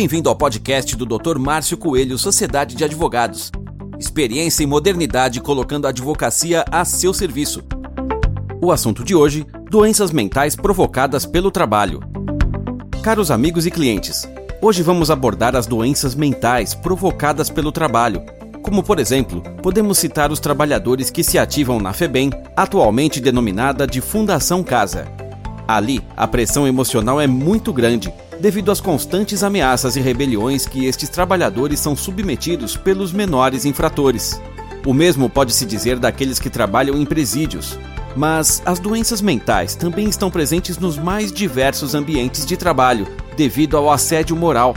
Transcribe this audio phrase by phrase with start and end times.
[0.00, 1.38] Bem-vindo ao podcast do Dr.
[1.40, 3.50] Márcio Coelho, Sociedade de Advogados.
[3.98, 7.64] Experiência e modernidade colocando a advocacia a seu serviço.
[8.62, 11.98] O assunto de hoje: doenças mentais provocadas pelo trabalho.
[13.02, 14.22] Caros amigos e clientes,
[14.62, 18.22] hoje vamos abordar as doenças mentais provocadas pelo trabalho.
[18.62, 24.00] Como, por exemplo, podemos citar os trabalhadores que se ativam na FEBEM, atualmente denominada de
[24.00, 25.08] Fundação Casa.
[25.66, 31.08] Ali, a pressão emocional é muito grande devido às constantes ameaças e rebeliões que estes
[31.08, 34.40] trabalhadores são submetidos pelos menores infratores.
[34.86, 37.78] O mesmo pode-se dizer daqueles que trabalham em presídios.
[38.16, 43.06] Mas as doenças mentais também estão presentes nos mais diversos ambientes de trabalho,
[43.36, 44.74] devido ao assédio moral.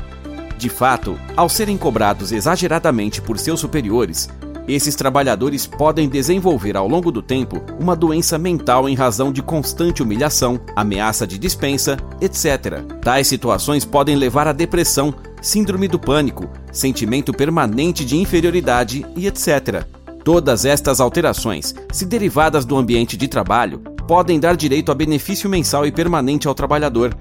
[0.58, 4.30] De fato, ao serem cobrados exageradamente por seus superiores,
[4.68, 10.04] esses trabalhadores podem desenvolver ao longo do tempo uma doença mental em razão de constante
[10.04, 12.84] humilhação, ameaça de dispensa, etc.
[13.02, 19.86] Tais situações podem levar à depressão, síndrome do pânico, sentimento permanente de inferioridade e etc.
[20.24, 25.86] Todas estas alterações, se derivadas do ambiente de trabalho, podem dar direito a benefício mensal
[25.86, 27.16] e permanente ao trabalhador,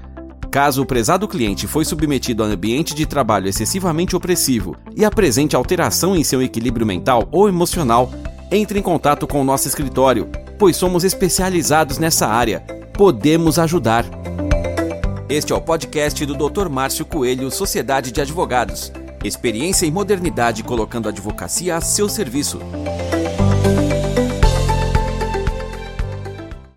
[0.50, 5.54] Caso o prezado cliente foi submetido a um ambiente de trabalho excessivamente opressivo e apresente
[5.54, 8.10] alteração em seu equilíbrio mental ou emocional,
[8.50, 10.28] entre em contato com o nosso escritório,
[10.58, 12.64] pois somos especializados nessa área.
[12.92, 14.04] Podemos ajudar.
[15.28, 16.68] Este é o podcast do Dr.
[16.68, 18.92] Márcio Coelho, Sociedade de Advogados.
[19.22, 22.58] Experiência e modernidade colocando a advocacia a seu serviço.